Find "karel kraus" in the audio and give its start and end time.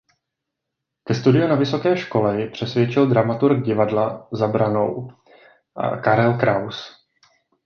6.03-7.07